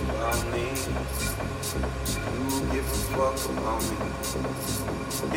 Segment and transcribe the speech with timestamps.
[0.00, 0.64] about me?
[2.36, 3.96] You give a fuck about me?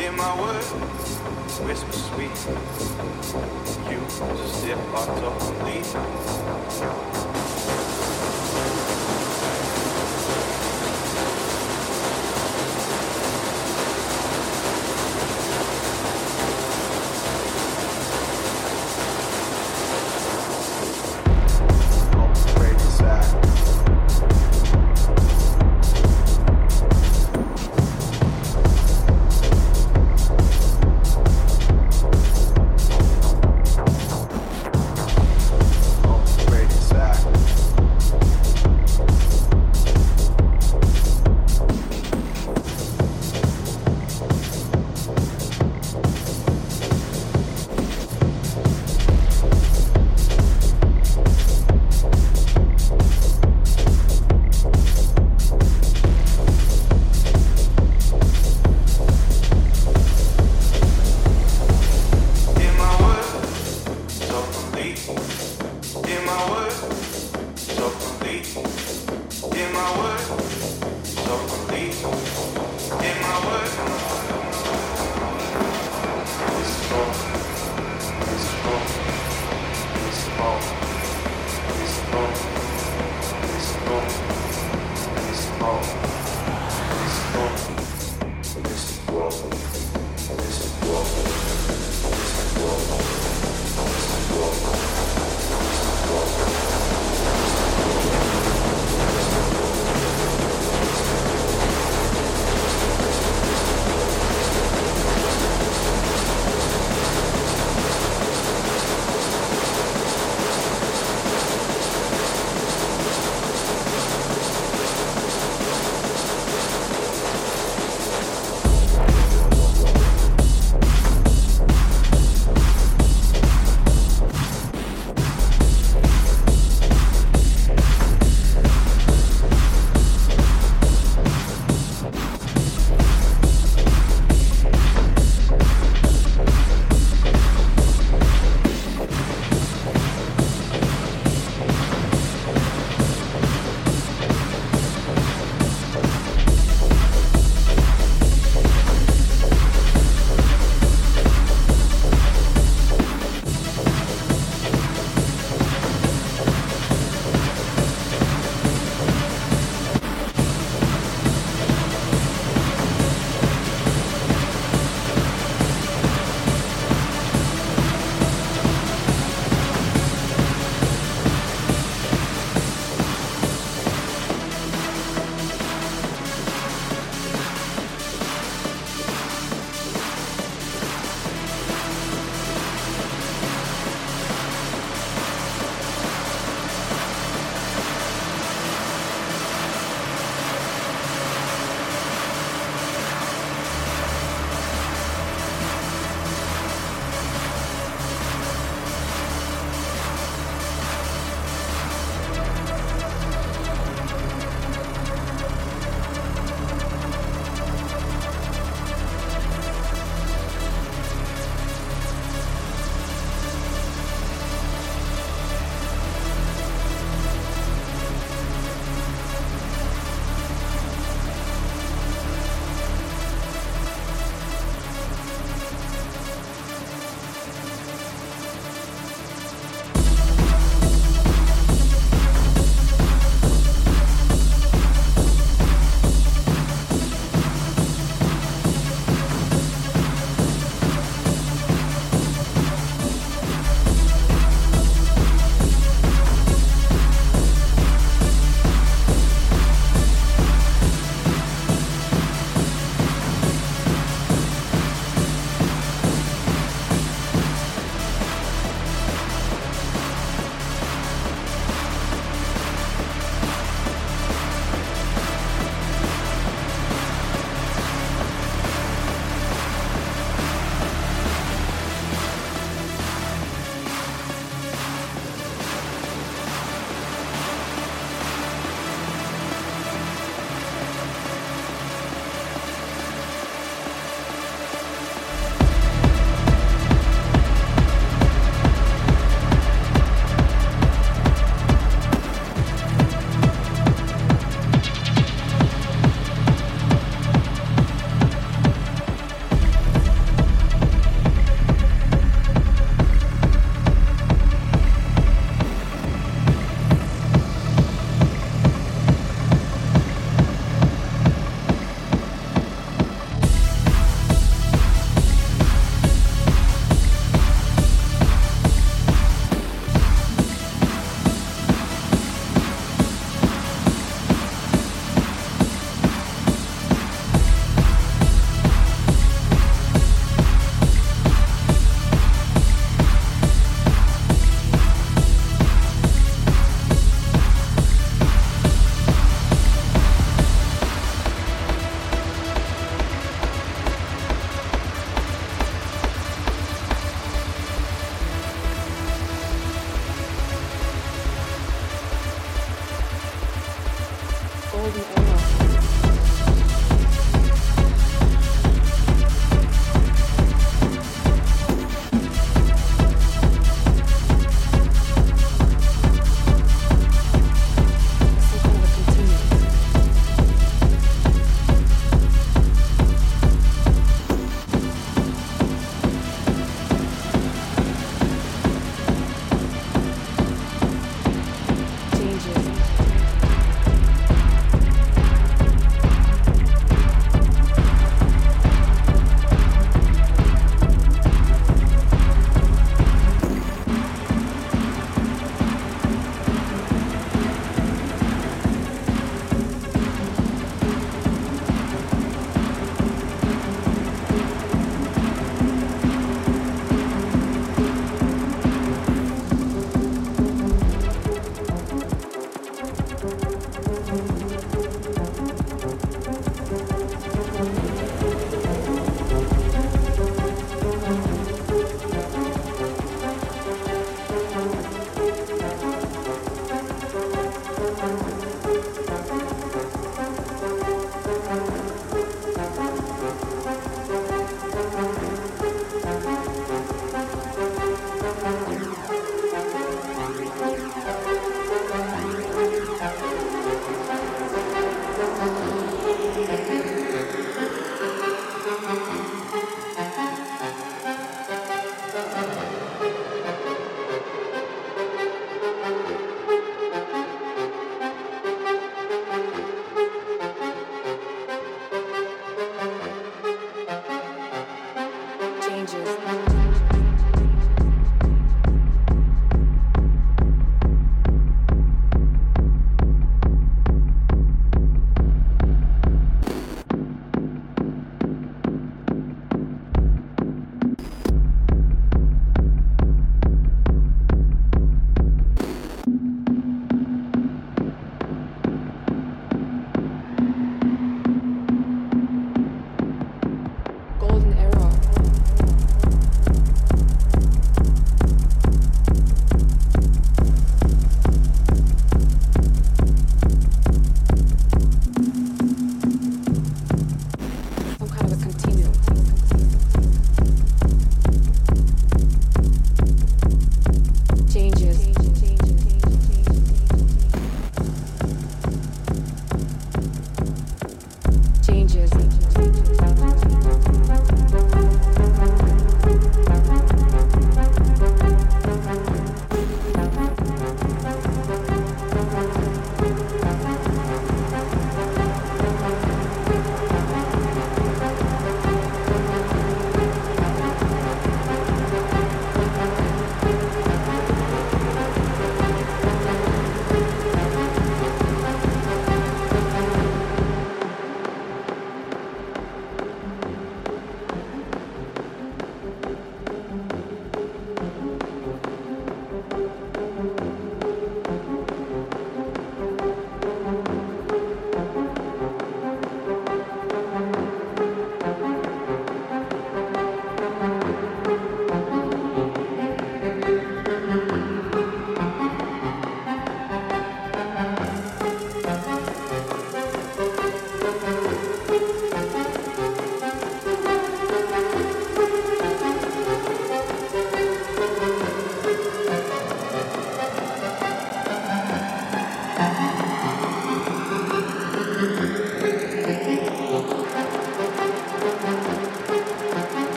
[0.00, 0.68] Hear my words,
[1.60, 2.38] whisper sweet.
[3.90, 4.00] You
[4.36, 5.06] just dip our
[5.64, 7.33] leave.